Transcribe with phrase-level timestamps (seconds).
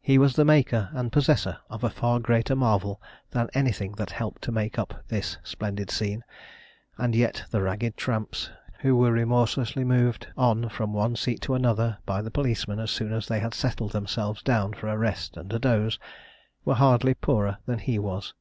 [0.00, 4.42] He was the maker and possessor of a far greater marvel than anything that helped
[4.42, 6.24] to make up this splendid scene,
[6.98, 11.98] and yet the ragged tramps who were remorselessly moved on from one seat to another
[12.04, 15.52] by the policemen as soon as they had settled themselves down for a rest and
[15.52, 16.00] a doze,
[16.64, 18.34] were hardly poorer than he was.